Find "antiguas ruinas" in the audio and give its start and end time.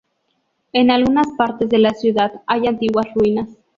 2.65-3.49